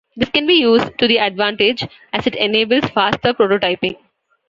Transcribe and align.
This 0.15 0.29
can 0.29 0.47
be 0.47 0.55
used 0.55 0.97
to 0.97 1.07
their 1.07 1.23
advantage 1.23 1.87
as 2.11 2.25
it 2.25 2.33
enables 2.35 2.85
faster 2.89 3.35
prototyping. 3.35 3.97